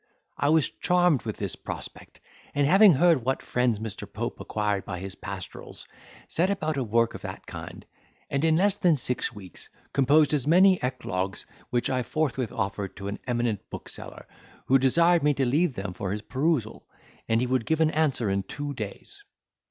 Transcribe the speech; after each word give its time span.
I 0.35 0.49
was 0.49 0.67
charmed 0.71 1.21
with 1.25 1.37
this 1.37 1.55
prospect, 1.55 2.19
and 2.55 2.65
having 2.65 2.93
heard 2.93 3.23
what 3.23 3.43
friends 3.43 3.77
Mr. 3.77 4.11
Pope 4.11 4.39
acquired 4.39 4.83
by 4.83 4.97
his 4.97 5.13
pastorals, 5.13 5.85
set 6.27 6.49
about 6.49 6.75
a 6.75 6.83
work 6.83 7.13
of 7.13 7.21
that 7.21 7.45
kind, 7.45 7.85
and 8.27 8.43
in 8.43 8.55
less 8.55 8.75
than 8.77 8.95
six 8.95 9.31
weeks 9.31 9.69
composed 9.93 10.33
as 10.33 10.47
many 10.47 10.79
eclogues, 10.81 11.45
which 11.69 11.87
I 11.87 12.01
forthwith 12.01 12.51
offered 12.51 12.95
to 12.97 13.09
an 13.09 13.19
eminent 13.27 13.59
bookseller, 13.69 14.27
who 14.65 14.79
desired 14.79 15.21
me 15.21 15.35
to 15.35 15.45
leave 15.45 15.75
them 15.75 15.93
for 15.93 16.11
his 16.11 16.23
perusal, 16.23 16.87
and 17.29 17.39
he 17.39 17.45
would 17.45 17.67
give 17.67 17.79
an 17.79 17.91
answer 17.91 18.27
in 18.31 18.41
two 18.41 18.73
days. 18.73 19.23